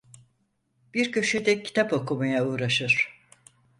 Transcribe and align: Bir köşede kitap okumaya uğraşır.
Bir 0.93 1.11
köşede 1.11 1.63
kitap 1.63 1.93
okumaya 1.93 2.47
uğraşır. 2.47 3.21